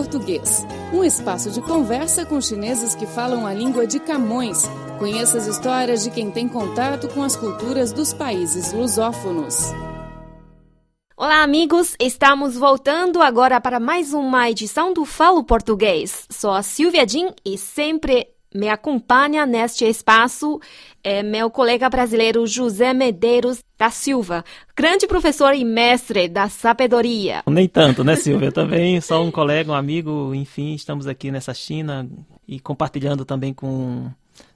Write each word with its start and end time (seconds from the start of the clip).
Português, 0.00 0.66
um 0.94 1.04
espaço 1.04 1.50
de 1.50 1.60
conversa 1.60 2.24
com 2.24 2.40
chineses 2.40 2.94
que 2.94 3.04
falam 3.04 3.46
a 3.46 3.52
língua 3.52 3.86
de 3.86 4.00
Camões. 4.00 4.64
Conheça 4.98 5.36
as 5.36 5.46
histórias 5.46 6.02
de 6.02 6.10
quem 6.10 6.30
tem 6.30 6.48
contato 6.48 7.06
com 7.08 7.22
as 7.22 7.36
culturas 7.36 7.92
dos 7.92 8.14
países 8.14 8.72
lusófonos. 8.72 9.56
Olá, 11.14 11.42
amigos! 11.42 11.96
Estamos 12.00 12.56
voltando 12.56 13.20
agora 13.20 13.60
para 13.60 13.78
mais 13.78 14.14
uma 14.14 14.48
edição 14.48 14.94
do 14.94 15.04
Falo 15.04 15.44
Português. 15.44 16.26
Sou 16.30 16.52
a 16.52 16.62
Silvia 16.62 17.06
Jin 17.06 17.34
e 17.44 17.58
sempre 17.58 18.26
me 18.54 18.68
acompanha 18.68 19.46
neste 19.46 19.84
espaço 19.84 20.60
é 21.02 21.22
meu 21.22 21.50
colega 21.50 21.88
brasileiro 21.88 22.46
José 22.46 22.92
Medeiros 22.92 23.62
da 23.78 23.90
Silva, 23.90 24.44
grande 24.76 25.06
professor 25.06 25.54
e 25.54 25.64
mestre 25.64 26.28
da 26.28 26.48
sabedoria. 26.48 27.42
Nem 27.46 27.68
tanto, 27.68 28.04
né, 28.04 28.16
Silvia? 28.16 28.52
Também 28.52 29.00
sou 29.00 29.24
um 29.24 29.30
colega, 29.30 29.70
um 29.70 29.74
amigo, 29.74 30.34
enfim, 30.34 30.74
estamos 30.74 31.06
aqui 31.06 31.30
nessa 31.30 31.54
China 31.54 32.08
e 32.46 32.58
compartilhando 32.60 33.24
também 33.24 33.54
com. 33.54 34.10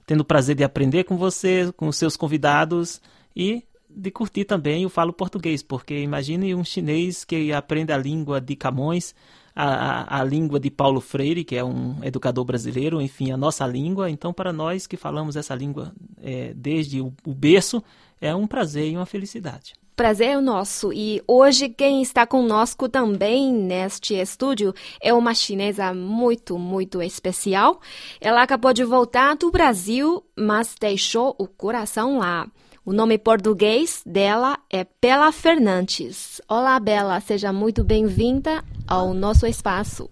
tendo 0.05 0.21
o 0.21 0.25
prazer 0.25 0.55
de 0.55 0.63
aprender 0.63 1.05
com 1.05 1.17
você, 1.17 1.71
com 1.75 1.87
os 1.87 1.95
seus 1.95 2.17
convidados 2.17 3.01
e 3.35 3.63
de 3.89 4.11
curtir 4.11 4.43
também 4.43 4.85
o 4.85 4.89
Falo 4.89 5.13
Português, 5.13 5.63
porque 5.63 5.97
imagine 6.01 6.53
um 6.53 6.65
chinês 6.65 7.23
que 7.23 7.53
aprende 7.53 7.93
a 7.93 7.97
língua 7.97 8.41
de 8.41 8.55
Camões 8.55 9.15
a, 9.55 10.19
a, 10.19 10.23
língua 10.23 10.59
de 10.59 10.69
Paulo 10.69 10.99
Freire, 10.99 11.45
que 11.45 11.55
é 11.55 11.63
um 11.63 12.03
educador 12.03 12.43
brasileiro, 12.43 13.01
enfim, 13.01 13.31
a 13.31 13.37
nossa 13.37 13.65
língua. 13.65 14.09
Então, 14.09 14.33
para 14.33 14.51
nós 14.51 14.85
que 14.85 14.97
falamos 14.97 15.35
essa 15.35 15.55
língua 15.55 15.93
é, 16.21 16.53
desde 16.53 16.99
o, 16.99 17.13
o 17.25 17.33
berço, 17.33 17.81
é 18.19 18.35
um 18.35 18.45
prazer 18.45 18.91
e 18.91 18.97
uma 18.97 19.05
felicidade. 19.05 19.73
Prazer 19.95 20.31
é 20.31 20.37
o 20.37 20.41
nosso. 20.41 20.91
E 20.91 21.23
hoje 21.25 21.69
quem 21.69 22.01
está 22.01 22.27
conosco 22.27 22.89
também 22.89 23.53
neste 23.53 24.13
estúdio 24.13 24.73
é 25.01 25.13
uma 25.13 25.33
chinesa 25.33 25.93
muito, 25.93 26.59
muito 26.59 27.01
especial. 27.01 27.79
Ela 28.19 28.43
acabou 28.43 28.73
de 28.73 28.83
voltar 28.83 29.37
do 29.37 29.49
Brasil, 29.49 30.21
mas 30.35 30.75
deixou 30.77 31.33
o 31.37 31.47
coração 31.47 32.17
lá. 32.17 32.45
O 32.85 32.93
nome 32.93 33.17
português 33.17 34.03
dela 34.05 34.59
é 34.69 34.85
Bela 35.01 35.31
Fernandes. 35.31 36.39
Olá, 36.47 36.79
Bela, 36.79 37.19
seja 37.19 37.51
muito 37.51 37.83
bem-vinda 37.83 38.63
ao 38.87 39.11
nosso 39.11 39.47
espaço. 39.47 40.07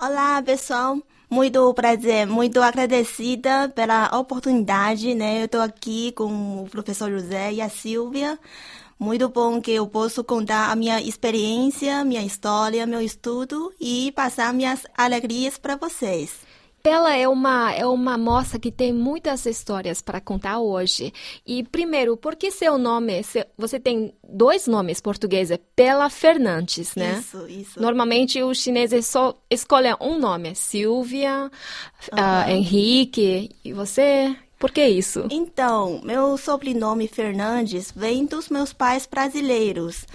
Olá, 0.00 0.40
pessoal. 0.40 0.98
Muito 1.28 1.74
prazer, 1.74 2.24
muito 2.28 2.62
agradecida 2.62 3.68
pela 3.74 4.16
oportunidade, 4.16 5.16
né? 5.16 5.40
Eu 5.40 5.46
estou 5.46 5.60
aqui 5.60 6.12
com 6.12 6.62
o 6.62 6.68
professor 6.70 7.10
José 7.10 7.54
e 7.54 7.60
a 7.60 7.68
Silvia. 7.68 8.38
Muito 9.00 9.28
bom 9.28 9.60
que 9.60 9.72
eu 9.72 9.88
posso 9.88 10.22
contar 10.22 10.70
a 10.70 10.76
minha 10.76 11.02
experiência, 11.02 12.04
minha 12.04 12.22
história, 12.22 12.86
meu 12.86 13.00
estudo 13.00 13.72
e 13.80 14.12
passar 14.12 14.54
minhas 14.54 14.86
alegrias 14.96 15.58
para 15.58 15.74
vocês. 15.74 16.51
Bela 16.82 17.14
é 17.16 17.28
uma, 17.28 17.72
é 17.72 17.86
uma 17.86 18.18
moça 18.18 18.58
que 18.58 18.72
tem 18.72 18.92
muitas 18.92 19.46
histórias 19.46 20.02
para 20.02 20.20
contar 20.20 20.58
hoje. 20.58 21.12
E, 21.46 21.62
primeiro, 21.62 22.16
por 22.16 22.34
que 22.34 22.50
seu 22.50 22.76
nome? 22.76 23.22
Você 23.56 23.78
tem 23.78 24.12
dois 24.28 24.66
nomes 24.66 25.00
portugueses, 25.00 25.58
Bela 25.76 26.10
Fernandes, 26.10 26.94
né? 26.96 27.18
Isso, 27.20 27.46
isso. 27.48 27.80
Normalmente 27.80 28.42
os 28.42 28.58
chineses 28.58 29.06
só 29.06 29.34
escolhem 29.48 29.94
um 30.00 30.18
nome: 30.18 30.54
Silvia, 30.54 31.50
uhum. 32.12 32.18
uh, 32.18 32.50
Henrique. 32.50 33.50
E 33.64 33.72
você? 33.72 34.36
Por 34.58 34.70
que 34.70 34.86
isso? 34.86 35.26
Então, 35.30 36.00
meu 36.04 36.36
sobrenome 36.36 37.08
Fernandes 37.08 37.92
vem 37.94 38.24
dos 38.24 38.48
meus 38.48 38.72
pais 38.72 39.06
brasileiros. 39.06 40.06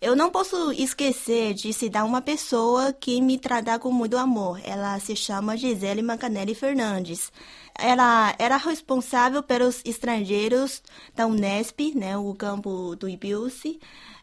Eu 0.00 0.14
não 0.14 0.30
posso 0.30 0.70
esquecer 0.70 1.54
de 1.54 1.72
citar 1.72 2.04
uma 2.06 2.22
pessoa 2.22 2.92
que 2.92 3.20
me 3.20 3.36
trata 3.36 3.76
com 3.80 3.90
muito 3.90 4.16
amor. 4.16 4.60
Ela 4.62 4.96
se 5.00 5.16
chama 5.16 5.56
Gisele 5.56 6.02
Mancanelli 6.02 6.54
Fernandes. 6.54 7.32
Ela 7.76 8.32
era 8.38 8.56
responsável 8.56 9.42
pelos 9.42 9.82
estrangeiros 9.84 10.80
da 11.16 11.26
Unesp, 11.26 11.94
né, 11.96 12.16
o 12.16 12.32
campo 12.32 12.94
do 12.94 13.08
Ibilce, 13.08 13.80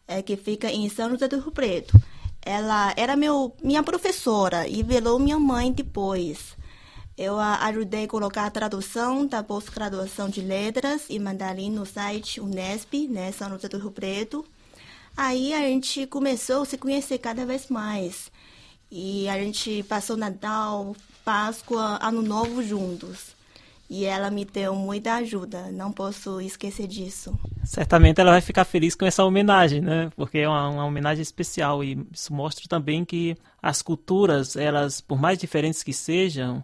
é, 0.08 0.22
que 0.22 0.38
fica 0.38 0.72
em 0.72 0.88
São 0.88 1.10
José 1.10 1.28
do 1.28 1.42
Rio 1.42 1.52
Preto. 1.52 2.02
Ela 2.42 2.94
era 2.96 3.18
meu, 3.18 3.54
minha 3.62 3.84
professora 3.84 4.66
e 4.70 4.82
velou 4.82 5.20
minha 5.20 5.38
mãe 5.38 5.74
depois. 5.74 6.56
Eu 7.18 7.38
a 7.38 7.66
ajudei 7.66 8.06
a 8.06 8.08
colocar 8.08 8.46
a 8.46 8.52
tradução 8.52 9.26
da 9.28 9.44
pós-graduação 9.44 10.30
de 10.30 10.40
letras 10.40 11.08
e 11.10 11.20
mandarim 11.20 11.70
no 11.70 11.86
site 11.86 12.40
Unesp, 12.40 13.10
né, 13.10 13.34
São 13.34 13.50
José 13.50 13.68
do 13.68 13.78
Rio 13.78 13.92
Preto. 13.92 14.46
Aí 15.18 15.54
a 15.54 15.60
gente 15.60 16.06
começou 16.08 16.64
a 16.64 16.66
se 16.66 16.78
conhecer 16.78 17.18
cada 17.20 17.46
vez 17.46 17.70
mais. 17.70 18.32
E 18.92 19.28
a 19.30 19.38
gente 19.40 19.84
passou 19.84 20.18
Natal, 20.18 20.96
Páscoa, 21.24 22.00
Ano 22.02 22.22
Novo 22.22 22.62
juntos. 22.62 23.36
E 23.90 24.04
ela 24.04 24.32
me 24.32 24.44
deu 24.44 24.76
muita 24.76 25.14
ajuda, 25.16 25.72
não 25.72 25.92
posso 25.92 26.42
esquecer 26.42 26.88
disso. 26.88 27.38
Certamente 27.64 28.20
ela 28.20 28.32
vai 28.32 28.42
ficar 28.42 28.66
feliz 28.66 28.96
com 28.96 29.06
essa 29.06 29.24
homenagem, 29.24 29.80
né? 29.80 30.12
Porque 30.16 30.40
é 30.40 30.50
uma, 30.50 30.70
uma 30.70 30.86
homenagem 30.86 31.22
especial 31.22 31.84
e 31.84 31.98
isso 32.12 32.34
mostra 32.34 32.68
também 32.68 33.06
que 33.06 33.38
as 33.62 33.84
culturas, 33.84 34.56
elas, 34.56 35.02
por 35.02 35.20
mais 35.20 35.38
diferentes 35.38 35.84
que 35.84 35.94
sejam, 35.94 36.64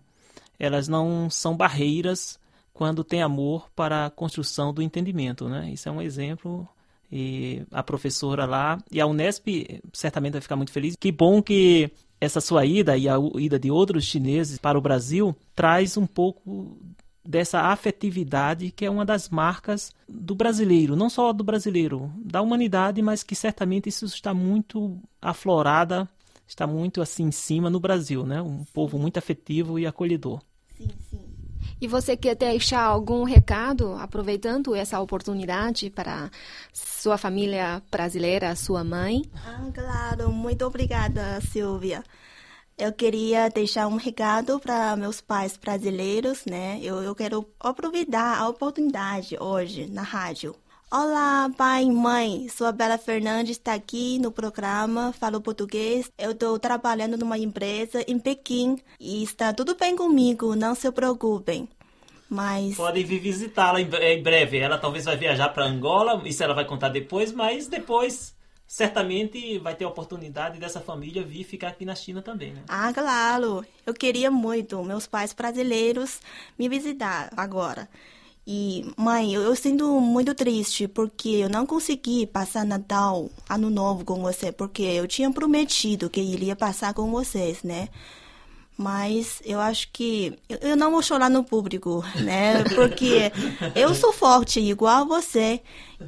elas 0.57 0.87
não 0.87 1.29
são 1.29 1.55
barreiras 1.55 2.39
quando 2.73 3.03
tem 3.03 3.21
amor 3.21 3.69
para 3.75 4.07
a 4.07 4.09
construção 4.09 4.73
do 4.73 4.81
entendimento, 4.81 5.47
né? 5.47 5.69
Isso 5.71 5.87
é 5.87 5.91
um 5.91 6.01
exemplo 6.01 6.67
e 7.11 7.63
a 7.71 7.83
professora 7.83 8.45
lá. 8.45 8.77
E 8.91 9.01
a 9.01 9.05
Unesp 9.05 9.47
certamente 9.93 10.33
vai 10.33 10.41
ficar 10.41 10.55
muito 10.55 10.71
feliz. 10.71 10.95
Que 10.99 11.11
bom 11.11 11.41
que 11.41 11.91
essa 12.19 12.39
sua 12.39 12.65
ida 12.65 12.95
e 12.97 13.09
a 13.09 13.15
ida 13.35 13.59
de 13.59 13.71
outros 13.71 14.05
chineses 14.05 14.57
para 14.57 14.77
o 14.77 14.81
Brasil 14.81 15.35
traz 15.55 15.97
um 15.97 16.05
pouco 16.05 16.77
dessa 17.23 17.61
afetividade 17.61 18.71
que 18.71 18.85
é 18.85 18.89
uma 18.89 19.05
das 19.05 19.29
marcas 19.29 19.91
do 20.07 20.35
brasileiro, 20.35 20.95
não 20.95 21.09
só 21.09 21.31
do 21.31 21.43
brasileiro, 21.43 22.11
da 22.17 22.41
humanidade, 22.41 23.01
mas 23.01 23.23
que 23.23 23.35
certamente 23.35 23.89
isso 23.89 24.05
está 24.05 24.33
muito 24.33 24.99
aflorada, 25.21 26.07
está 26.47 26.65
muito 26.65 27.01
assim 27.01 27.25
em 27.25 27.31
cima 27.31 27.69
no 27.69 27.79
Brasil, 27.79 28.25
né? 28.25 28.41
Um 28.41 28.63
povo 28.73 28.97
muito 28.97 29.17
afetivo 29.17 29.77
e 29.77 29.85
acolhedor. 29.85 30.41
E 31.81 31.87
você 31.87 32.15
quer 32.15 32.35
deixar 32.35 32.83
algum 32.83 33.23
recado, 33.23 33.93
aproveitando 33.93 34.75
essa 34.75 34.99
oportunidade 34.99 35.89
para 35.89 36.29
sua 36.71 37.17
família 37.17 37.81
brasileira, 37.89 38.55
sua 38.55 38.83
mãe? 38.83 39.23
Ah, 39.43 39.67
claro, 39.73 40.31
muito 40.31 40.63
obrigada, 40.63 41.41
Silvia. 41.41 42.03
Eu 42.77 42.93
queria 42.93 43.49
deixar 43.49 43.87
um 43.87 43.95
recado 43.95 44.59
para 44.59 44.95
meus 44.95 45.21
pais 45.21 45.57
brasileiros, 45.57 46.45
né? 46.45 46.79
Eu, 46.83 47.01
eu 47.01 47.15
quero 47.15 47.47
aproveitar 47.59 48.37
a 48.37 48.47
oportunidade 48.47 49.35
hoje 49.39 49.87
na 49.87 50.03
rádio. 50.03 50.55
Olá, 50.93 51.49
pai 51.57 51.85
e 51.85 51.89
mãe. 51.89 52.49
Sou 52.49 52.67
a 52.67 52.71
Bela 52.73 52.97
Fernandes, 52.97 53.51
está 53.51 53.73
aqui 53.73 54.19
no 54.19 54.29
programa 54.29 55.13
Falo 55.13 55.39
Português. 55.39 56.11
Eu 56.17 56.31
estou 56.31 56.59
trabalhando 56.59 57.17
numa 57.17 57.37
empresa 57.37 58.03
em 58.05 58.19
Pequim 58.19 58.77
e 58.99 59.23
está 59.23 59.53
tudo 59.53 59.73
bem 59.73 59.95
comigo, 59.95 60.53
não 60.53 60.75
se 60.75 60.91
preocupem. 60.91 61.69
Mas... 62.29 62.75
Podem 62.75 63.05
vir 63.05 63.19
visitá-la 63.19 63.79
em 63.79 63.87
breve. 64.21 64.57
Ela 64.57 64.77
talvez 64.77 65.05
vai 65.05 65.15
viajar 65.15 65.47
para 65.47 65.63
Angola, 65.63 66.21
isso 66.25 66.43
ela 66.43 66.53
vai 66.53 66.65
contar 66.65 66.89
depois, 66.89 67.31
mas 67.31 67.67
depois 67.67 68.35
certamente 68.67 69.59
vai 69.59 69.75
ter 69.75 69.85
a 69.85 69.87
oportunidade 69.87 70.59
dessa 70.59 70.81
família 70.81 71.23
vir 71.23 71.45
ficar 71.45 71.69
aqui 71.69 71.85
na 71.85 71.95
China 71.95 72.21
também, 72.21 72.51
né? 72.51 72.63
Ah, 72.67 72.91
claro. 72.93 73.65
Eu 73.85 73.93
queria 73.93 74.29
muito 74.29 74.83
meus 74.83 75.07
pais 75.07 75.31
brasileiros 75.31 76.19
me 76.59 76.67
visitar 76.67 77.31
agora. 77.37 77.87
E, 78.45 78.91
mãe, 78.97 79.33
eu, 79.33 79.41
eu 79.43 79.55
sinto 79.55 79.99
muito 79.99 80.33
triste 80.33 80.87
porque 80.87 81.29
eu 81.29 81.49
não 81.49 81.65
consegui 81.65 82.25
passar 82.25 82.65
Natal, 82.65 83.29
Ano 83.47 83.69
Novo 83.69 84.03
com 84.03 84.21
você, 84.21 84.51
porque 84.51 84.81
eu 84.81 85.07
tinha 85.07 85.31
prometido 85.31 86.09
que 86.09 86.19
iria 86.19 86.55
passar 86.55 86.93
com 86.93 87.11
vocês, 87.11 87.61
né? 87.63 87.89
Mas 88.77 89.41
eu 89.45 89.59
acho 89.59 89.89
que 89.93 90.33
eu 90.49 90.75
não 90.75 90.89
vou 90.89 91.03
chorar 91.03 91.29
no 91.29 91.43
público, 91.43 92.03
né? 92.15 92.63
Porque 92.73 93.31
eu 93.75 93.93
sou 93.93 94.11
forte 94.11 94.59
igual 94.59 95.05
você 95.05 95.61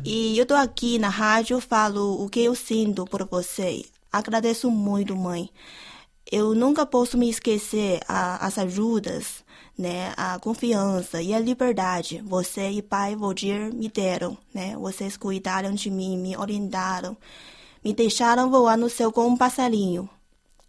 e 0.04 0.36
eu 0.40 0.46
tô 0.46 0.56
aqui 0.56 0.98
na 0.98 1.10
rádio, 1.10 1.60
falo 1.60 2.24
o 2.24 2.28
que 2.28 2.40
eu 2.40 2.56
sinto 2.56 3.06
por 3.06 3.28
você. 3.28 3.86
Agradeço 4.12 4.72
muito, 4.72 5.16
mãe. 5.16 5.52
Eu 6.32 6.56
nunca 6.56 6.86
posso 6.86 7.18
me 7.18 7.30
esquecer 7.30 8.00
a, 8.08 8.46
as 8.46 8.58
ajudas 8.58 9.44
né, 9.78 10.14
a 10.16 10.40
confiança 10.40 11.22
e 11.22 11.34
a 11.34 11.40
liberdade 11.40 12.22
você 12.26 12.70
e 12.70 12.82
pai 12.82 13.16
Valdir 13.16 13.74
me 13.74 13.90
deram, 13.90 14.38
né? 14.54 14.76
Vocês 14.78 15.18
cuidaram 15.18 15.74
de 15.74 15.90
mim, 15.90 16.18
me 16.18 16.38
orientaram, 16.38 17.18
me 17.84 17.94
deixaram 17.94 18.50
voar 18.50 18.78
no 18.78 18.90
céu 18.90 19.12
como 19.12 19.30
um 19.30 19.38
passarinho. 19.38 20.08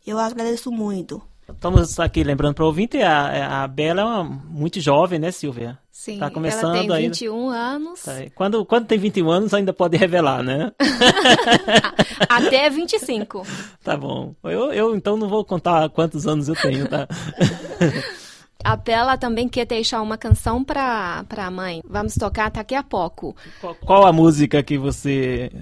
Eu 0.07 0.19
agradeço 0.19 0.71
muito. 0.71 1.23
Estamos 1.49 2.01
aqui 2.01 2.25
lembrando 2.25 2.55
para 2.55 2.65
o 2.65 2.69
ouvinte, 2.69 3.01
a, 3.03 3.65
a 3.65 3.69
Bela 3.69 4.01
é 4.01 4.05
uma, 4.05 4.25
muito 4.25 4.81
jovem, 4.81 5.19
né, 5.19 5.31
Silvia? 5.31 5.79
Sim, 5.97 6.19
tá 6.19 6.29
começando 6.29 6.75
ela 6.75 6.81
tem 6.89 6.93
aí. 6.93 7.03
21 7.05 7.49
anos. 7.51 8.03
Tá, 8.03 8.13
Quando, 8.35 8.65
quando 8.67 8.85
tem 8.87 8.99
21 8.99 9.31
anos, 9.31 9.55
ainda 9.55 9.73
pode 9.73 9.97
revelar, 9.97 10.43
né? 10.43 10.73
Até 12.29 12.69
25. 12.69 13.47
tá 13.83 13.97
bom. 13.97 14.35
Eu, 14.43 14.73
eu 14.73 14.97
então 14.97 15.17
não 15.17 15.29
vou 15.29 15.45
contar 15.45 15.89
quantos 15.91 16.27
anos 16.27 16.49
eu 16.49 16.57
tenho, 16.57 16.89
tá? 16.89 17.07
A 18.65 18.75
Bela 18.77 19.17
também 19.17 19.49
quer 19.49 19.67
deixar 19.67 20.03
uma 20.03 20.19
canção 20.19 20.65
para 20.65 21.25
a 21.37 21.51
mãe. 21.51 21.81
Vamos 21.89 22.15
tocar 22.15 22.51
daqui 22.51 22.75
a 22.75 22.83
pouco. 22.83 23.37
Qual, 23.61 23.75
qual 23.77 24.07
a 24.07 24.13
música 24.13 24.63
que 24.65 24.77
você 24.77 25.53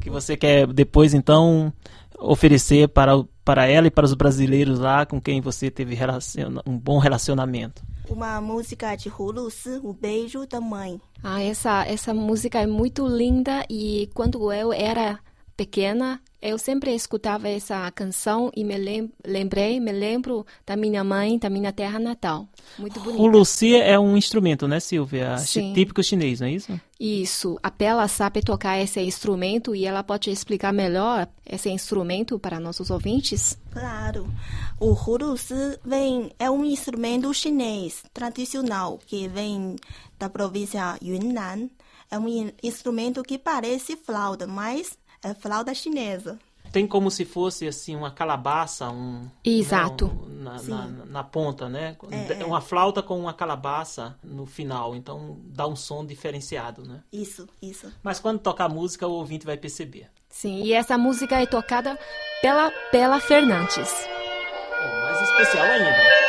que 0.00 0.08
você 0.10 0.36
quer 0.36 0.66
depois 0.66 1.12
então 1.14 1.72
oferecer 2.18 2.88
para, 2.88 3.16
o- 3.16 3.28
para 3.44 3.66
ela 3.66 3.86
e 3.86 3.90
para 3.90 4.04
os 4.04 4.14
brasileiros 4.14 4.78
lá 4.78 5.04
com 5.04 5.20
quem 5.20 5.40
você 5.40 5.70
teve 5.70 5.94
relaciona, 5.94 6.62
um 6.66 6.78
bom 6.78 6.98
relacionamento? 6.98 7.82
Uma 8.08 8.40
música 8.40 8.94
de 8.96 9.08
Hulusi, 9.08 9.80
O 9.82 9.92
Beijo 9.92 10.46
da 10.46 10.60
Mãe. 10.60 11.00
Ah, 11.22 11.42
essa, 11.42 11.84
essa 11.86 12.12
música 12.12 12.60
é 12.60 12.66
muito 12.66 13.06
linda 13.06 13.64
e 13.70 14.10
quando 14.14 14.52
eu 14.52 14.72
era 14.72 15.18
pequena, 15.56 16.20
eu 16.42 16.58
sempre 16.58 16.92
escutava 16.94 17.48
essa 17.48 17.90
canção 17.92 18.50
e 18.54 18.64
me 18.64 18.76
lem- 18.76 19.12
lembrei, 19.24 19.78
me 19.78 19.92
lembro 19.92 20.44
da 20.66 20.76
minha 20.76 21.04
mãe, 21.04 21.38
da 21.38 21.48
minha 21.48 21.72
terra 21.72 21.98
natal. 21.98 22.48
Muito 22.78 22.98
bonita. 23.00 23.22
O 23.22 23.26
Lucy 23.26 23.76
é 23.76 23.98
um 23.98 24.16
instrumento, 24.16 24.66
né, 24.66 24.80
Silvia? 24.80 25.38
Sim. 25.38 25.72
Típico 25.72 26.02
chinês, 26.02 26.40
não 26.40 26.48
é 26.48 26.50
isso? 26.52 26.80
Isso, 26.98 27.58
a 27.62 27.70
Bela 27.70 28.06
sabe 28.08 28.42
tocar 28.42 28.78
esse 28.78 29.00
instrumento 29.00 29.74
e 29.74 29.84
ela 29.86 30.02
pode 30.04 30.30
explicar 30.30 30.72
melhor 30.72 31.26
esse 31.48 31.68
instrumento 31.70 32.38
para 32.38 32.60
nossos 32.60 32.90
ouvintes? 32.90 33.58
Claro. 33.72 34.28
O 34.78 34.92
Hulusi 34.92 35.54
vem, 35.84 36.30
é 36.38 36.50
um 36.50 36.64
instrumento 36.64 37.32
chinês 37.34 38.02
tradicional 38.12 38.98
que 39.06 39.26
vem 39.28 39.76
da 40.18 40.28
província 40.28 40.96
Yunnan. 41.02 41.68
É 42.10 42.18
um 42.18 42.28
in- 42.28 42.52
instrumento 42.62 43.22
que 43.22 43.38
parece 43.38 43.96
flauta, 43.96 44.46
mas 44.46 44.98
é 45.22 45.34
flauta 45.34 45.74
chinesa. 45.74 46.38
Tem 46.70 46.86
como 46.86 47.10
se 47.10 47.24
fosse 47.26 47.68
assim 47.68 47.94
uma 47.94 48.10
calabaça, 48.10 48.88
um 48.88 49.28
Exato. 49.44 50.06
né, 50.06 50.12
um- 50.14 50.42
na, 50.42 50.62
na, 50.62 50.86
na 51.06 51.22
ponta, 51.24 51.68
né? 51.68 51.96
É, 52.10 52.40
é. 52.40 52.44
Uma 52.46 52.62
flauta 52.62 53.02
com 53.02 53.18
uma 53.20 53.34
calabaça 53.34 54.16
no 54.24 54.46
final, 54.46 54.96
então 54.96 55.38
dá 55.44 55.66
um 55.66 55.76
som 55.76 56.04
diferenciado, 56.06 56.82
né? 56.86 57.02
Isso, 57.12 57.46
isso. 57.60 57.92
Mas 58.02 58.18
quando 58.18 58.38
tocar 58.38 58.68
música, 58.70 59.06
o 59.06 59.12
ouvinte 59.12 59.44
vai 59.44 59.56
perceber. 59.58 60.08
Sim, 60.30 60.62
e 60.62 60.72
essa 60.72 60.96
música 60.96 61.38
é 61.42 61.44
tocada 61.46 61.98
pela 62.40 62.72
Bela 62.90 63.20
Fernandes. 63.20 63.90
Oh, 64.70 65.02
mais 65.04 65.20
especial 65.28 65.64
ainda. 65.66 66.21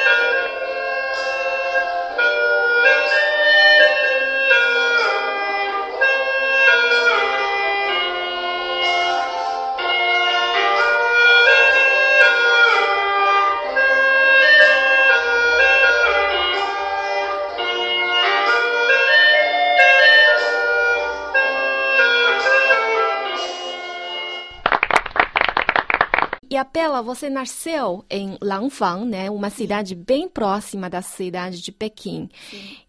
E 26.54 26.56
a 26.56 26.64
Bela, 26.64 27.02
você 27.02 27.32
nasceu 27.32 28.06
em 28.08 28.38
Langfang, 28.40 29.06
né? 29.06 29.28
Uma 29.28 29.50
cidade 29.50 29.96
bem 29.96 30.30
próxima 30.30 30.88
da 30.88 31.02
cidade 31.02 31.60
de 31.60 31.72
Pequim. 31.72 32.30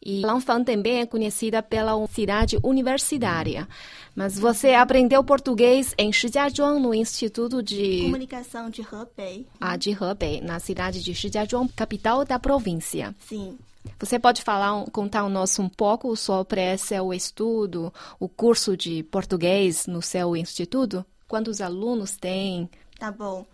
E 0.05 0.21
Langfang 0.21 0.63
também 0.63 1.01
é 1.01 1.07
conhecida 1.07 1.63
pela 1.63 1.95
cidade 2.09 2.59
universitária. 2.63 3.67
Mas 4.15 4.39
você 4.39 4.75
aprendeu 4.75 5.25
português 5.25 5.95
em 5.97 6.13
Shijiazhuang, 6.13 6.79
no 6.79 6.93
Instituto 6.93 7.63
de, 7.63 8.03
Comunicação 8.03 8.69
de 8.69 8.83
Hebei. 8.83 9.47
ah, 9.59 9.79
de 9.79 9.93
Hebei, 9.93 10.43
na 10.43 10.61
cidade 10.61 11.03
de 11.03 11.15
Shijiazhuang, 11.15 11.73
capital 11.75 12.23
da 12.23 12.39
província. 12.39 13.15
Sim. 13.19 13.57
Você 13.99 14.19
pode 14.19 14.43
falar, 14.43 14.85
contar 14.91 15.21
ao 15.21 15.31
nosso 15.31 15.63
um 15.63 15.71
pouco 15.71 16.15
sobre 16.17 16.77
seu 16.77 17.15
estudo, 17.15 17.91
o 18.21 18.29
curso 18.29 18.77
de 18.77 19.03
português 19.05 19.87
no 19.87 20.03
seu 20.03 20.37
instituto? 20.37 21.03
Quantos 21.27 21.63
alunos 21.63 22.19
tem? 22.19 22.69
Tá 22.99 23.11
bom. 23.11 23.47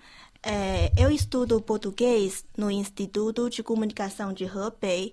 É, 0.42 0.90
eu 0.96 1.10
estudo 1.10 1.60
português 1.60 2.44
no 2.56 2.70
Instituto 2.70 3.50
de 3.50 3.62
Comunicação 3.62 4.32
de 4.32 4.44
Hebei 4.44 5.12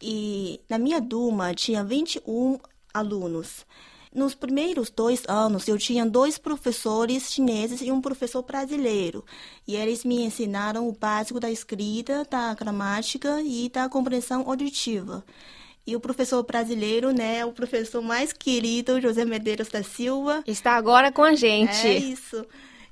e 0.00 0.60
na 0.68 0.78
minha 0.78 1.00
turma 1.00 1.54
tinha 1.54 1.84
21 1.84 2.58
alunos. 2.92 3.66
Nos 4.14 4.34
primeiros 4.34 4.90
dois 4.90 5.22
anos, 5.28 5.68
eu 5.68 5.76
tinha 5.76 6.04
dois 6.06 6.38
professores 6.38 7.30
chineses 7.30 7.82
e 7.82 7.92
um 7.92 8.00
professor 8.00 8.42
brasileiro. 8.42 9.24
E 9.66 9.76
eles 9.76 10.04
me 10.04 10.22
ensinaram 10.22 10.88
o 10.88 10.92
básico 10.92 11.38
da 11.38 11.50
escrita, 11.50 12.26
da 12.28 12.54
gramática 12.54 13.40
e 13.42 13.68
da 13.68 13.88
compreensão 13.88 14.48
auditiva. 14.48 15.22
E 15.86 15.94
o 15.94 16.00
professor 16.00 16.42
brasileiro, 16.42 17.12
né, 17.12 17.44
o 17.44 17.52
professor 17.52 18.02
mais 18.02 18.32
querido, 18.32 19.00
José 19.00 19.24
Medeiros 19.24 19.68
da 19.68 19.82
Silva. 19.82 20.42
Está 20.46 20.72
agora 20.72 21.12
com 21.12 21.22
a 21.22 21.34
gente. 21.34 21.86
É 21.86 21.98
isso. 21.98 22.44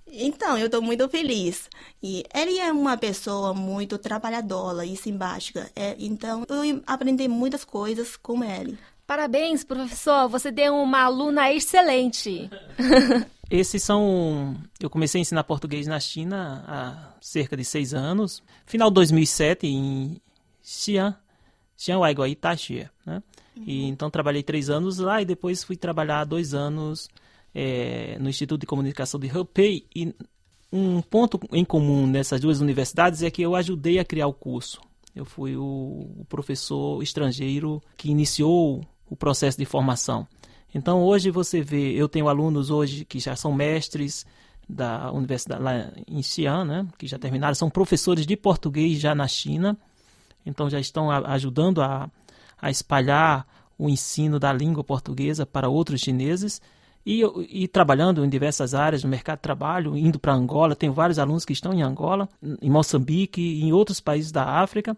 Então, 0.08 0.56
eu 0.56 0.66
estou 0.66 0.80
muito 0.80 1.08
feliz. 1.08 1.68
E 2.02 2.24
ele 2.34 2.58
é 2.58 2.70
uma 2.72 2.96
pessoa 2.96 3.52
muito 3.52 3.98
trabalhadora 3.98 4.84
e 4.84 4.96
simpática. 4.96 5.70
É, 5.74 5.96
então, 5.98 6.44
eu 6.48 6.82
aprendi 6.86 7.28
muitas 7.28 7.64
coisas 7.64 8.16
com 8.16 8.42
ele. 8.44 8.78
Parabéns, 9.06 9.64
professor. 9.64 10.28
Você 10.28 10.50
deu 10.50 10.74
uma 10.74 11.02
aluna 11.02 11.52
excelente. 11.52 12.50
Esses 13.48 13.82
são. 13.82 14.56
Eu 14.80 14.90
comecei 14.90 15.20
a 15.20 15.22
ensinar 15.22 15.44
português 15.44 15.86
na 15.86 16.00
China 16.00 16.64
há 16.66 17.14
cerca 17.20 17.56
de 17.56 17.64
seis 17.64 17.94
anos. 17.94 18.42
Final 18.64 18.90
de 18.90 18.94
2007, 18.94 19.66
em 19.68 20.20
Xi'an, 20.60 21.16
Xi'an 21.76 21.98
Waiguai 22.00 22.34
Taxia, 22.34 22.90
né? 23.04 23.22
E 23.56 23.84
então 23.84 24.10
trabalhei 24.10 24.42
três 24.42 24.68
anos 24.68 24.98
lá 24.98 25.22
e 25.22 25.24
depois 25.24 25.62
fui 25.62 25.76
trabalhar 25.76 26.24
dois 26.24 26.52
anos 26.52 27.08
eh, 27.58 28.18
no 28.20 28.28
Instituto 28.28 28.60
de 28.60 28.66
Comunicação 28.66 29.18
de 29.18 29.28
Hebei. 29.28 29.86
E 29.96 30.14
um 30.70 31.00
ponto 31.00 31.40
em 31.50 31.64
comum 31.64 32.06
nessas 32.06 32.38
duas 32.38 32.60
universidades 32.60 33.22
é 33.22 33.30
que 33.30 33.40
eu 33.40 33.56
ajudei 33.56 33.98
a 33.98 34.04
criar 34.04 34.26
o 34.26 34.34
curso. 34.34 34.78
Eu 35.14 35.24
fui 35.24 35.56
o, 35.56 36.26
professor 36.28 37.02
estrangeiro 37.02 37.82
que 37.96 38.10
iniciou 38.10 38.84
o 39.08 39.16
processo 39.16 39.56
de 39.56 39.64
formação. 39.64 40.28
Então 40.74 41.02
hoje 41.02 41.30
você 41.30 41.62
vê, 41.62 41.92
eu 41.92 42.10
tenho 42.10 42.28
alunos 42.28 42.68
hoje 42.68 43.06
que 43.06 43.18
já 43.18 43.34
são 43.34 43.54
mestres 43.54 44.26
da 44.68 45.10
universidade 45.10 45.62
lá 45.62 45.90
em 46.06 46.22
Xi'an, 46.22 46.64
né, 46.64 46.86
que 46.98 47.06
já 47.06 47.18
terminaram, 47.18 47.54
são 47.54 47.70
professores 47.70 48.26
de 48.26 48.36
português 48.36 48.98
já 49.00 49.14
na 49.14 49.26
China, 49.26 49.78
então 50.44 50.68
já 50.68 50.80
estão 50.80 51.10
ajudando 51.10 51.80
a, 51.80 52.10
a 52.60 52.70
espalhar 52.70 53.46
o 53.78 53.88
ensino 53.88 54.38
da 54.38 54.52
língua 54.52 54.84
portuguesa 54.84 55.46
para 55.46 55.70
outros 55.70 56.02
chineses 56.02 56.60
e, 57.06 57.22
e 57.48 57.68
trabalhando 57.68 58.24
em 58.24 58.28
diversas 58.28 58.74
áreas 58.74 59.04
no 59.04 59.08
mercado 59.08 59.38
de 59.38 59.42
trabalho, 59.42 59.96
indo 59.96 60.18
para 60.18 60.34
Angola, 60.34 60.74
tenho 60.74 60.92
vários 60.92 61.20
alunos 61.20 61.44
que 61.44 61.52
estão 61.52 61.72
em 61.72 61.80
Angola, 61.80 62.28
em 62.60 62.68
Moçambique 62.68 63.40
e 63.40 63.62
em 63.62 63.72
outros 63.72 64.00
países 64.00 64.32
da 64.32 64.42
África. 64.42 64.96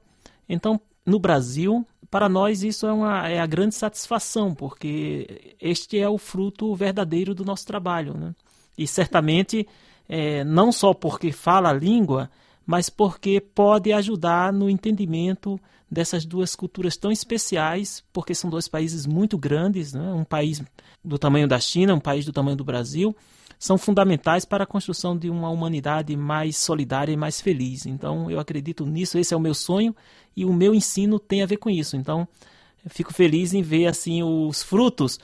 Então, 0.48 0.80
no 1.04 1.18
Brasil, 1.18 1.86
para 2.10 2.26
nós 2.26 2.62
isso 2.62 2.86
é, 2.86 2.92
uma, 2.92 3.28
é 3.28 3.38
a 3.38 3.46
grande 3.46 3.74
satisfação, 3.74 4.54
porque 4.54 5.54
este 5.60 5.98
é 5.98 6.08
o 6.08 6.16
fruto 6.16 6.74
verdadeiro 6.74 7.34
do 7.34 7.44
nosso 7.44 7.66
trabalho. 7.66 8.14
Né? 8.14 8.34
E 8.78 8.86
certamente, 8.86 9.68
é, 10.08 10.42
não 10.44 10.72
só 10.72 10.94
porque 10.94 11.30
fala 11.30 11.68
a 11.68 11.74
língua, 11.74 12.30
mas 12.68 12.90
porque 12.90 13.40
pode 13.40 13.94
ajudar 13.94 14.52
no 14.52 14.68
entendimento 14.68 15.58
dessas 15.90 16.26
duas 16.26 16.54
culturas 16.54 16.98
tão 16.98 17.10
especiais, 17.10 18.04
porque 18.12 18.34
são 18.34 18.50
dois 18.50 18.68
países 18.68 19.06
muito 19.06 19.38
grandes, 19.38 19.94
né? 19.94 20.12
um 20.12 20.22
país 20.22 20.62
do 21.02 21.18
tamanho 21.18 21.48
da 21.48 21.58
China, 21.58 21.94
um 21.94 22.00
país 22.00 22.26
do 22.26 22.32
tamanho 22.32 22.58
do 22.58 22.64
Brasil, 22.64 23.16
são 23.58 23.78
fundamentais 23.78 24.44
para 24.44 24.64
a 24.64 24.66
construção 24.66 25.16
de 25.16 25.30
uma 25.30 25.48
humanidade 25.48 26.14
mais 26.14 26.58
solidária 26.58 27.10
e 27.10 27.16
mais 27.16 27.40
feliz. 27.40 27.86
Então, 27.86 28.30
eu 28.30 28.38
acredito 28.38 28.84
nisso, 28.84 29.16
esse 29.16 29.32
é 29.32 29.36
o 29.36 29.40
meu 29.40 29.54
sonho 29.54 29.96
e 30.36 30.44
o 30.44 30.52
meu 30.52 30.74
ensino 30.74 31.18
tem 31.18 31.42
a 31.42 31.46
ver 31.46 31.56
com 31.56 31.70
isso. 31.70 31.96
Então, 31.96 32.28
fico 32.90 33.14
feliz 33.14 33.54
em 33.54 33.62
ver 33.62 33.86
assim 33.86 34.22
os 34.22 34.62
frutos 34.62 35.18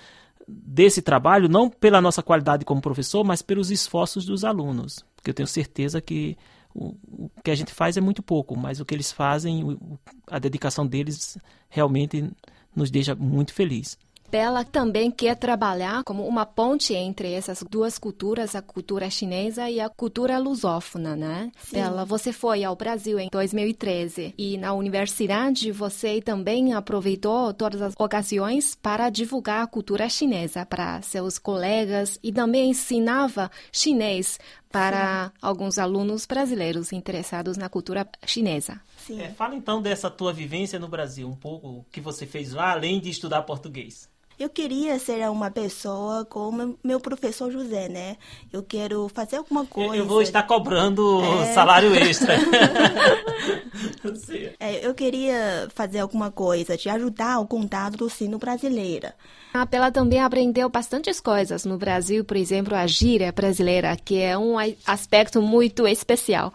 desse 0.48 1.02
trabalho, 1.02 1.46
não 1.46 1.68
pela 1.68 2.00
nossa 2.00 2.22
qualidade 2.22 2.64
como 2.64 2.80
professor, 2.80 3.22
mas 3.22 3.42
pelos 3.42 3.70
esforços 3.70 4.24
dos 4.24 4.44
alunos, 4.44 5.04
porque 5.14 5.28
eu 5.28 5.34
tenho 5.34 5.46
certeza 5.46 6.00
que 6.00 6.38
o, 6.74 6.94
o 7.06 7.30
que 7.42 7.50
a 7.50 7.54
gente 7.54 7.72
faz 7.72 7.96
é 7.96 8.00
muito 8.00 8.22
pouco, 8.22 8.56
mas 8.56 8.80
o 8.80 8.84
que 8.84 8.94
eles 8.94 9.12
fazem, 9.12 9.64
o- 9.64 9.98
a 10.30 10.38
dedicação 10.38 10.86
deles 10.86 11.38
realmente 11.68 12.30
nos 12.74 12.90
deixa 12.90 13.14
muito 13.14 13.52
feliz. 13.54 13.96
Bela 14.30 14.64
também 14.64 15.12
quer 15.12 15.36
trabalhar 15.36 16.02
como 16.02 16.26
uma 16.26 16.44
ponte 16.44 16.92
entre 16.92 17.30
essas 17.32 17.62
duas 17.70 17.98
culturas, 17.98 18.56
a 18.56 18.62
cultura 18.62 19.08
chinesa 19.08 19.70
e 19.70 19.78
a 19.78 19.88
cultura 19.88 20.38
lusófona, 20.38 21.14
né? 21.14 21.52
Sim. 21.62 21.76
Bela, 21.76 22.04
você 22.04 22.32
foi 22.32 22.64
ao 22.64 22.74
Brasil 22.74 23.20
em 23.20 23.28
2013 23.30 24.34
e 24.36 24.58
na 24.58 24.72
universidade 24.72 25.70
você 25.70 26.20
também 26.20 26.72
aproveitou 26.72 27.54
todas 27.54 27.80
as 27.80 27.94
ocasiões 27.96 28.74
para 28.74 29.08
divulgar 29.08 29.62
a 29.62 29.66
cultura 29.68 30.08
chinesa 30.08 30.66
para 30.66 31.00
seus 31.02 31.38
colegas 31.38 32.18
e 32.20 32.32
também 32.32 32.70
ensinava 32.70 33.48
chinês 33.70 34.40
para 34.74 35.26
Sim. 35.26 35.32
alguns 35.40 35.78
alunos 35.78 36.26
brasileiros 36.26 36.90
interessados 36.90 37.56
na 37.56 37.68
cultura 37.68 38.08
chinesa. 38.26 38.80
É, 39.08 39.28
fala 39.28 39.54
então 39.54 39.80
dessa 39.80 40.10
tua 40.10 40.32
vivência 40.32 40.80
no 40.80 40.88
Brasil, 40.88 41.28
um 41.28 41.36
pouco 41.36 41.68
o 41.68 41.86
que 41.92 42.00
você 42.00 42.26
fez 42.26 42.52
lá, 42.52 42.72
além 42.72 42.98
de 42.98 43.08
estudar 43.08 43.42
português. 43.42 44.08
Eu 44.38 44.48
queria 44.48 44.98
ser 44.98 45.28
uma 45.30 45.50
pessoa 45.50 46.24
como 46.24 46.76
meu 46.82 46.98
professor 46.98 47.50
José, 47.50 47.88
né? 47.88 48.16
Eu 48.52 48.62
quero 48.62 49.08
fazer 49.08 49.36
alguma 49.36 49.64
coisa. 49.64 49.96
Eu 49.96 50.06
vou 50.06 50.20
estar 50.20 50.42
cobrando 50.42 51.22
é... 51.22 51.52
salário 51.52 51.94
extra. 51.94 52.34
é, 54.58 54.86
eu 54.86 54.94
queria 54.94 55.68
fazer 55.74 56.00
alguma 56.00 56.30
coisa 56.30 56.76
de 56.76 56.88
ajudar 56.88 57.38
o 57.38 57.46
contato 57.46 57.96
do 57.96 58.10
sino 58.10 58.38
brasileiro. 58.38 59.08
A 59.52 59.64
Bela 59.64 59.92
também 59.92 60.20
aprendeu 60.20 60.68
bastantes 60.68 61.20
coisas 61.20 61.64
no 61.64 61.78
Brasil, 61.78 62.24
por 62.24 62.36
exemplo, 62.36 62.74
a 62.74 62.88
gíria 62.88 63.30
brasileira, 63.30 63.96
que 63.96 64.20
é 64.20 64.36
um 64.36 64.56
aspecto 64.84 65.40
muito 65.40 65.86
especial. 65.86 66.52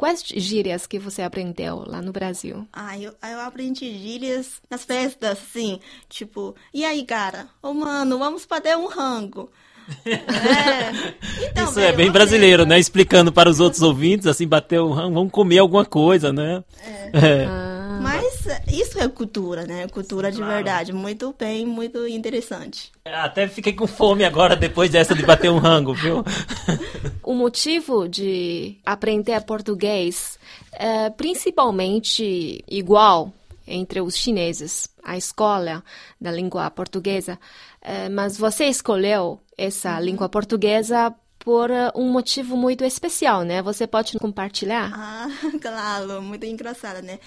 Quais 0.00 0.24
gírias 0.24 0.86
que 0.86 0.98
você 0.98 1.20
aprendeu 1.20 1.84
lá 1.86 2.00
no 2.00 2.10
Brasil? 2.10 2.66
Ah, 2.72 2.98
eu, 2.98 3.12
eu 3.22 3.40
aprendi 3.42 3.92
gírias 3.98 4.52
nas 4.70 4.82
festas, 4.82 5.32
assim, 5.32 5.78
tipo, 6.08 6.54
e 6.72 6.86
aí, 6.86 7.04
cara? 7.04 7.48
Ô, 7.62 7.68
oh, 7.68 7.74
mano, 7.74 8.18
vamos 8.18 8.46
fazer 8.46 8.74
um 8.78 8.86
rango. 8.86 9.50
É. 10.06 11.50
Então, 11.50 11.64
Isso 11.64 11.80
é 11.80 11.92
bem 11.92 12.10
brasileiro, 12.10 12.64
né? 12.64 12.78
Explicando 12.78 13.30
para 13.30 13.50
os 13.50 13.60
outros 13.60 13.82
ouvintes, 13.82 14.26
assim, 14.26 14.46
bater 14.46 14.80
um 14.80 14.90
rango, 14.90 15.16
vamos 15.16 15.32
comer 15.32 15.58
alguma 15.58 15.84
coisa, 15.84 16.32
né? 16.32 16.64
É. 16.82 17.10
é. 17.12 17.44
Ah. 17.44 17.79
Isso 18.68 18.98
é 18.98 19.08
cultura, 19.08 19.66
né? 19.66 19.86
Cultura 19.88 20.28
Sim, 20.28 20.36
de 20.36 20.42
claro. 20.42 20.54
verdade. 20.54 20.92
Muito 20.92 21.34
bem, 21.38 21.66
muito 21.66 22.06
interessante. 22.06 22.90
É, 23.04 23.14
até 23.14 23.48
fiquei 23.48 23.72
com 23.72 23.86
fome 23.86 24.24
agora 24.24 24.56
depois 24.56 24.90
dessa 24.90 25.14
de 25.14 25.24
bater 25.24 25.50
um 25.50 25.58
rango, 25.58 25.94
viu? 25.94 26.24
o 27.22 27.34
motivo 27.34 28.08
de 28.08 28.78
aprender 28.84 29.40
português 29.42 30.38
é 30.72 31.10
principalmente 31.10 32.64
igual 32.68 33.32
entre 33.66 34.00
os 34.00 34.16
chineses, 34.16 34.88
a 35.02 35.16
escola 35.16 35.82
da 36.20 36.32
língua 36.32 36.70
portuguesa, 36.70 37.38
é, 37.80 38.08
mas 38.08 38.36
você 38.36 38.64
escolheu 38.66 39.40
essa 39.56 39.94
uhum. 39.94 40.00
língua 40.00 40.28
portuguesa 40.28 41.14
por 41.38 41.70
um 41.94 42.10
motivo 42.10 42.56
muito 42.56 42.84
especial, 42.84 43.42
né? 43.42 43.62
Você 43.62 43.86
pode 43.86 44.18
compartilhar? 44.18 44.92
Ah, 44.94 45.28
claro, 45.60 46.20
muito 46.20 46.44
engraçado, 46.44 47.02
né? 47.02 47.18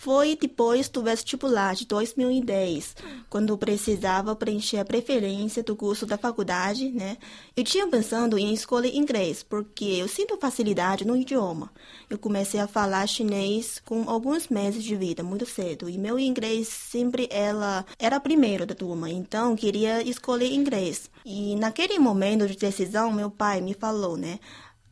Foi 0.00 0.36
depois 0.36 0.88
do 0.88 1.02
vestibular 1.02 1.74
de 1.74 1.84
2010, 1.84 2.94
quando 3.28 3.58
precisava 3.58 4.36
preencher 4.36 4.78
a 4.78 4.84
preferência 4.84 5.60
do 5.60 5.74
curso 5.74 6.06
da 6.06 6.16
faculdade, 6.16 6.88
né? 6.88 7.16
Eu 7.56 7.64
tinha 7.64 7.84
pensando 7.88 8.38
em 8.38 8.54
escolher 8.54 8.94
inglês, 8.94 9.42
porque 9.42 9.84
eu 9.84 10.06
sinto 10.06 10.38
facilidade 10.38 11.04
no 11.04 11.16
idioma. 11.16 11.72
Eu 12.08 12.16
comecei 12.16 12.60
a 12.60 12.68
falar 12.68 13.08
chinês 13.08 13.82
com 13.84 14.08
alguns 14.08 14.46
meses 14.46 14.84
de 14.84 14.94
vida, 14.94 15.24
muito 15.24 15.44
cedo, 15.44 15.90
e 15.90 15.98
meu 15.98 16.16
inglês 16.16 16.68
sempre 16.68 17.28
ela 17.28 17.84
era 17.98 18.20
primeiro 18.20 18.64
da 18.64 18.76
turma, 18.76 19.10
então 19.10 19.56
queria 19.56 20.00
escolher 20.08 20.52
inglês. 20.52 21.10
E 21.24 21.56
naquele 21.56 21.98
momento 21.98 22.46
de 22.46 22.56
decisão, 22.56 23.10
meu 23.10 23.32
pai 23.32 23.60
me 23.60 23.74
falou, 23.74 24.16
né? 24.16 24.38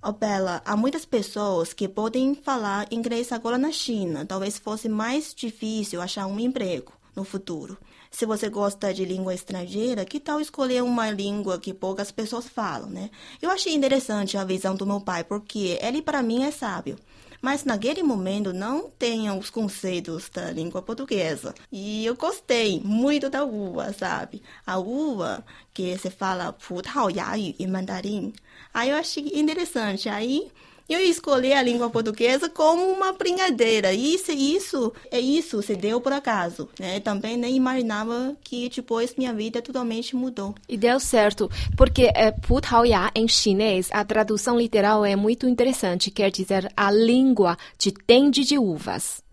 Oh, 0.09 0.13
Bela, 0.13 0.63
há 0.65 0.77
muitas 0.77 1.05
pessoas 1.05 1.73
que 1.73 1.89
podem 1.89 2.33
falar 2.33 2.87
inglês 2.93 3.33
agora 3.33 3.59
na 3.59 3.73
China. 3.73 4.25
Talvez 4.25 4.57
fosse 4.57 4.89
mais 4.89 5.35
difícil 5.35 6.01
achar 6.01 6.29
um 6.29 6.39
emprego 6.39 6.93
no 7.17 7.25
futuro. 7.25 7.77
Se 8.09 8.25
você 8.25 8.49
gosta 8.49 8.95
de 8.95 9.05
língua 9.05 9.35
estrangeira, 9.35 10.05
que 10.05 10.21
tal 10.21 10.41
escolher 10.41 10.85
uma 10.85 11.11
língua 11.11 11.59
que 11.59 11.75
poucas 11.75 12.13
pessoas 12.13 12.47
falam, 12.47 12.89
né? 12.89 13.11
Eu 13.43 13.51
achei 13.51 13.75
interessante 13.75 14.39
a 14.39 14.45
visão 14.45 14.77
do 14.77 14.87
meu 14.87 15.01
pai, 15.01 15.25
porque 15.25 15.77
ele 15.83 16.01
para 16.01 16.23
mim 16.23 16.45
é 16.45 16.53
sábio 16.53 16.97
mas 17.40 17.64
naquele 17.64 18.02
momento 18.02 18.52
não 18.52 18.90
tinham 18.99 19.38
os 19.38 19.50
conceitos 19.50 20.28
da 20.28 20.50
língua 20.50 20.83
portuguesa. 20.83 21.55
E 21.71 22.05
eu 22.05 22.14
gostei 22.14 22.81
muito 22.85 23.28
da 23.31 23.45
uva, 23.45 23.93
sabe? 23.93 24.43
A 24.66 24.78
uva 24.78 25.45
que 25.73 25.97
se 25.99 26.11
fala 26.11 26.52
Putao 26.52 27.11
Yayu 27.11 27.55
em 27.59 27.66
mandarim. 27.66 28.33
Aí 28.73 28.90
eu 28.90 28.97
achei 28.97 29.31
interessante. 29.35 30.09
Aí 30.09 30.50
eu 30.95 31.00
escolhi 31.00 31.52
a 31.52 31.62
língua 31.62 31.90
portuguesa 31.90 32.49
como 32.49 32.85
uma 32.85 33.12
brincadeira. 33.12 33.93
Isso, 33.93 34.31
isso, 34.33 34.93
é 35.11 35.19
isso 35.19 35.61
se 35.62 35.75
deu 35.75 36.00
por 36.00 36.12
acaso. 36.12 36.69
Né? 36.78 37.00
Também 37.00 37.37
nem 37.37 37.57
imaginava 37.57 38.37
que 38.43 38.69
depois 38.69 39.14
minha 39.16 39.33
vida 39.33 39.61
totalmente 39.61 40.14
mudou. 40.14 40.55
E 40.69 40.76
deu 40.76 41.00
certo, 41.00 41.50
porque 41.76 42.11
é, 42.14 42.31
Putaoya 42.31 43.11
em 43.14 43.26
chinês, 43.26 43.88
a 43.93 44.05
tradução 44.05 44.59
literal 44.59 45.05
é 45.05 45.16
muito 45.16 45.49
interessante. 45.49 46.11
Quer 46.11 46.31
dizer 46.31 46.71
a 46.76 46.90
língua 46.90 47.57
de 47.78 47.93
tende 47.93 48.45
de 48.45 48.59
uvas. 48.59 49.25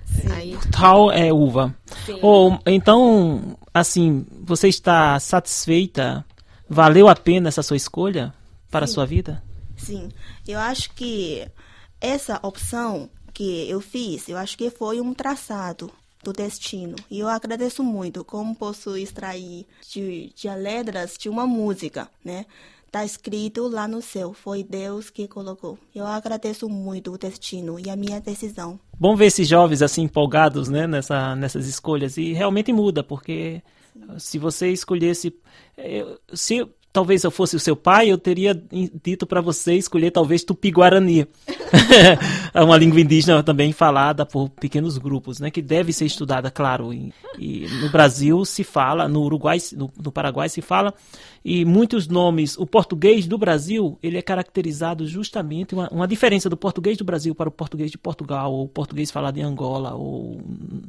Tal 0.72 1.12
é 1.12 1.31
uva. 1.31 1.74
Ou 2.22 2.60
então, 2.65 3.57
assim, 3.74 4.25
você 4.41 4.67
está 4.67 5.19
satisfeita? 5.19 6.25
Valeu 6.69 7.07
a 7.07 7.15
pena 7.15 7.50
essa 7.50 7.63
sua 7.63 7.77
escolha 7.77 8.33
para 8.69 8.86
Sim. 8.86 8.91
a 8.91 8.93
sua 8.93 9.05
vida? 9.05 9.43
Sim, 9.83 10.09
eu 10.47 10.59
acho 10.59 10.93
que 10.93 11.47
essa 11.99 12.39
opção 12.43 13.09
que 13.33 13.69
eu 13.69 13.81
fiz, 13.81 14.29
eu 14.29 14.37
acho 14.37 14.57
que 14.57 14.69
foi 14.69 15.01
um 15.01 15.13
traçado 15.13 15.91
do 16.23 16.31
destino. 16.31 16.95
E 17.09 17.19
eu 17.19 17.27
agradeço 17.27 17.83
muito 17.83 18.23
como 18.23 18.55
posso 18.55 18.95
extrair 18.95 19.65
de, 19.91 20.31
de 20.35 20.49
letras 20.49 21.15
de 21.19 21.29
uma 21.29 21.45
música, 21.45 22.09
né? 22.23 22.45
Está 22.85 23.03
escrito 23.03 23.67
lá 23.67 23.87
no 23.87 24.03
céu, 24.03 24.33
foi 24.33 24.63
Deus 24.63 25.09
que 25.09 25.27
colocou. 25.27 25.79
Eu 25.95 26.05
agradeço 26.05 26.69
muito 26.69 27.11
o 27.11 27.17
destino 27.17 27.79
e 27.79 27.89
a 27.89 27.95
minha 27.95 28.21
decisão. 28.21 28.79
Bom 28.99 29.15
ver 29.15 29.25
esses 29.25 29.47
jovens 29.47 29.81
assim 29.81 30.03
empolgados, 30.03 30.69
né, 30.69 30.85
nessa, 30.85 31.35
nessas 31.35 31.67
escolhas 31.67 32.17
e 32.17 32.33
realmente 32.33 32.71
muda, 32.71 33.03
porque 33.03 33.63
se 34.19 34.37
você 34.37 34.69
escolhesse, 34.69 35.35
eh, 35.75 36.05
se 36.33 36.67
talvez 36.93 37.23
eu 37.23 37.31
fosse 37.31 37.55
o 37.55 37.59
seu 37.59 37.75
pai, 37.75 38.12
eu 38.12 38.19
teria 38.19 38.53
dito 39.03 39.25
para 39.25 39.41
você 39.41 39.73
escolher 39.73 40.12
talvez 40.12 40.43
tupi-guarani. 40.43 41.27
é 42.53 42.62
uma 42.62 42.77
língua 42.77 43.01
indígena 43.01 43.41
também 43.41 43.73
falada 43.73 44.23
por 44.27 44.47
pequenos 44.47 45.00
grupos, 45.00 45.39
né, 45.39 45.50
que 45.50 45.62
deve 45.62 45.91
ser 45.91 46.05
estudada, 46.05 46.51
claro. 46.51 46.93
E, 46.93 47.12
e 47.39 47.67
no 47.81 47.89
Brasil 47.89 48.45
se 48.45 48.63
fala, 48.63 49.07
no 49.07 49.23
Uruguai, 49.23 49.57
no, 49.75 49.91
no, 50.01 50.12
Paraguai 50.12 50.47
se 50.47 50.62
fala, 50.62 50.93
e 51.43 51.65
muitos 51.65 52.07
nomes. 52.07 52.55
O 52.59 52.67
português 52.67 53.25
do 53.25 53.39
Brasil 53.39 53.97
ele 54.03 54.19
é 54.19 54.21
caracterizado 54.21 55.07
justamente 55.07 55.73
uma, 55.73 55.89
uma 55.89 56.07
diferença 56.07 56.47
do 56.47 56.55
português 56.55 56.95
do 56.95 57.03
Brasil 57.03 57.33
para 57.33 57.50
o 57.50 57.51
português 57.51 57.89
de 57.89 57.97
Portugal 57.97 58.53
ou 58.53 58.65
o 58.65 58.69
português 58.69 59.09
falado 59.09 59.38
em 59.39 59.41
Angola 59.41 59.95
ou 59.95 60.39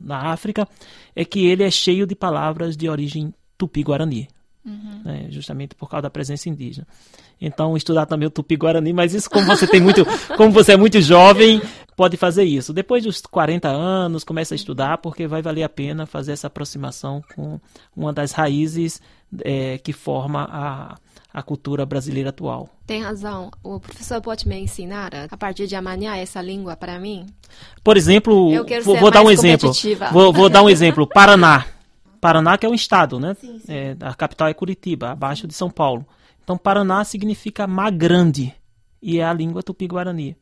na 0.03 0.33
África 0.33 0.69
é 1.17 1.25
que 1.25 1.47
ele 1.47 1.63
é 1.63 1.71
cheio 1.71 2.07
de 2.07 2.15
palavras 2.15 2.77
de 2.77 2.91
origem 2.91 3.33
tupi-guarani. 3.57 4.29
Uhum. 4.65 5.03
Né, 5.05 5.27
justamente 5.29 5.75
por 5.75 5.91
causa 5.91 6.03
da 6.03 6.11
presença 6.11 6.49
indígena. 6.49 6.87
Então, 7.41 7.77
estudar 7.77 8.07
também 8.07 8.27
o 8.27 8.31
Tupi-Guarani, 8.31 8.93
mas 8.93 9.13
isso 9.13 9.29
como 9.29 9.45
você 9.45 9.67
tem 9.67 9.81
muito, 9.81 10.05
como 10.37 10.51
você 10.51 10.73
é 10.73 10.77
muito 10.77 11.01
jovem, 11.03 11.61
pode 11.97 12.17
fazer 12.17 12.45
isso. 12.45 12.73
Depois 12.73 13.05
dos 13.05 13.21
40 13.21 13.69
anos, 13.69 14.25
começa 14.25 14.55
a 14.55 14.57
estudar, 14.57 14.99
porque 14.99 15.27
vai 15.27 15.43
valer 15.43 15.63
a 15.63 15.69
pena 15.69 16.07
fazer 16.07 16.33
essa 16.33 16.47
aproximação 16.47 17.23
com 17.35 17.61
uma 17.95 18.13
das 18.13 18.33
raízes 18.33 19.01
é, 19.45 19.79
que 19.79 19.93
forma 19.93 20.49
a, 20.51 20.97
a 21.33 21.43
cultura 21.43 21.85
brasileira 21.85 22.31
atual. 22.31 22.69
Tem 22.87 23.03
razão. 23.03 23.51
O 23.63 23.81
professor 23.81 24.21
pode 24.21 24.47
me 24.47 24.59
ensinar 24.59 25.11
a 25.31 25.37
partir 25.37 25.67
de 25.67 25.75
amanhã 25.75 26.15
essa 26.17 26.41
língua 26.41 26.77
para 26.77 26.99
mim? 26.99 27.27
Por 27.83 27.97
exemplo, 27.97 28.53
vou, 28.85 28.97
vou 28.97 29.11
dar 29.11 29.23
um 29.23 29.31
exemplo. 29.31 29.73
Vou, 30.13 30.33
vou 30.33 30.49
dar 30.49 30.63
um 30.63 30.71
exemplo. 30.71 31.07
Paraná. 31.07 31.67
Paraná 32.25 32.57
que 32.57 32.65
é 32.65 32.69
um 32.71 32.75
estado, 32.75 33.21
né? 33.21 33.35
Sim, 33.39 33.59
sim. 33.59 33.71
É, 33.71 33.95
a 34.01 34.15
capital 34.15 34.49
é 34.49 34.55
Curitiba, 34.55 35.11
abaixo 35.11 35.47
de 35.47 35.53
São 35.53 35.69
Paulo. 35.69 36.07
Então 36.43 36.57
Paraná 36.57 37.05
significa 37.05 37.67
mar 37.67 37.93
grande 37.93 38.55
e 39.03 39.19
é 39.19 39.25
a 39.25 39.31
língua 39.35 39.63
tupi-guarani. 39.63 40.35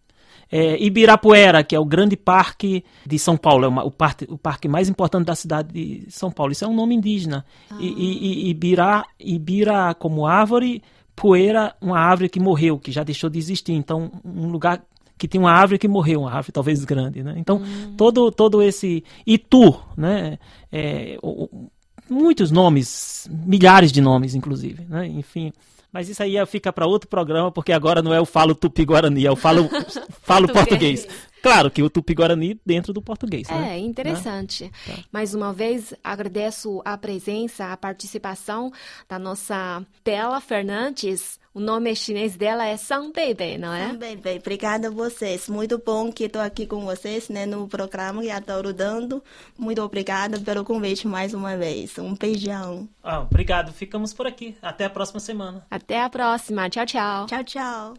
É, 0.48 0.80
Ibirapuera, 0.80 1.64
que 1.64 1.74
é 1.74 1.80
o 1.80 1.84
grande 1.84 2.16
parque 2.16 2.84
de 3.04 3.18
São 3.18 3.36
Paulo, 3.36 3.64
é 3.64 3.68
uma, 3.68 3.82
o, 3.82 3.90
parque, 3.90 4.28
o 4.30 4.38
parque 4.38 4.68
mais 4.68 4.88
importante 4.88 5.26
da 5.26 5.34
cidade 5.34 5.72
de 5.72 6.08
São 6.08 6.30
Paulo. 6.30 6.52
Isso 6.52 6.64
é 6.64 6.68
um 6.68 6.74
nome 6.74 6.94
indígena. 6.94 7.44
Ah. 7.68 7.76
E 7.80 8.48
Ibira, 8.50 9.04
Ibira 9.18 9.92
como 9.94 10.24
árvore, 10.24 10.84
poeira, 11.16 11.74
uma 11.80 11.98
árvore 11.98 12.28
que 12.28 12.38
morreu, 12.38 12.78
que 12.78 12.92
já 12.92 13.02
deixou 13.02 13.28
de 13.28 13.40
existir. 13.40 13.72
Então, 13.72 14.12
um 14.24 14.46
lugar 14.46 14.84
que 15.22 15.28
tem 15.28 15.40
uma 15.40 15.52
árvore 15.52 15.78
que 15.78 15.86
morreu, 15.86 16.22
uma 16.22 16.32
árvore 16.32 16.50
talvez 16.50 16.84
grande, 16.84 17.22
né? 17.22 17.34
Então, 17.36 17.58
hum. 17.58 17.94
todo, 17.96 18.32
todo 18.32 18.60
esse... 18.60 19.04
Itu, 19.24 19.80
né? 19.96 20.36
É, 20.72 21.16
o, 21.22 21.68
muitos 22.10 22.50
nomes, 22.50 23.30
milhares 23.30 23.92
de 23.92 24.00
nomes, 24.00 24.34
inclusive, 24.34 24.84
né? 24.88 25.06
Enfim. 25.06 25.52
Mas 25.92 26.08
isso 26.08 26.20
aí 26.24 26.34
fica 26.44 26.72
para 26.72 26.88
outro 26.88 27.08
programa, 27.08 27.52
porque 27.52 27.72
agora 27.72 28.02
não 28.02 28.12
é 28.12 28.20
o 28.20 28.26
falo 28.26 28.52
tupi-guarani, 28.52 29.24
é 29.24 29.30
o 29.30 29.36
falo, 29.36 29.70
falo 30.22 30.48
português. 30.48 31.06
Claro 31.40 31.70
que 31.70 31.84
o 31.84 31.90
tupi-guarani 31.90 32.58
dentro 32.66 32.92
do 32.92 33.00
português. 33.00 33.48
É, 33.48 33.54
né? 33.54 33.78
interessante. 33.78 34.72
Tá. 34.84 34.94
Mais 35.12 35.34
uma 35.34 35.52
vez, 35.52 35.94
agradeço 36.02 36.82
a 36.84 36.98
presença, 36.98 37.72
a 37.72 37.76
participação 37.76 38.72
da 39.08 39.20
nossa 39.20 39.86
Tela 40.02 40.40
Fernandes. 40.40 41.38
O 41.54 41.60
nome 41.60 41.94
chinês 41.94 42.34
dela 42.34 42.66
é 42.66 42.76
Sang 42.76 43.12
Beibei, 43.12 43.58
não 43.58 43.72
é? 43.72 43.88
Sang 43.88 43.98
Beibei. 43.98 44.38
Obrigada 44.38 44.88
a 44.88 44.90
vocês. 44.90 45.48
Muito 45.48 45.76
bom 45.78 46.10
que 46.10 46.24
estou 46.24 46.40
aqui 46.40 46.66
com 46.66 46.80
vocês 46.80 47.28
né, 47.28 47.44
no 47.44 47.68
programa 47.68 48.24
e 48.24 48.30
adoro 48.30 48.72
dando. 48.72 49.22
Muito 49.58 49.82
obrigada 49.82 50.40
pelo 50.40 50.64
convite 50.64 51.06
mais 51.06 51.34
uma 51.34 51.56
vez. 51.56 51.98
Um 51.98 52.14
beijão. 52.14 52.88
Ah, 53.02 53.20
obrigado. 53.20 53.72
Ficamos 53.72 54.14
por 54.14 54.26
aqui. 54.26 54.56
Até 54.62 54.86
a 54.86 54.90
próxima 54.90 55.20
semana. 55.20 55.66
Até 55.70 56.00
a 56.00 56.08
próxima. 56.08 56.70
Tchau, 56.70 56.86
tchau. 56.86 57.26
Tchau, 57.26 57.44
tchau. 57.44 57.94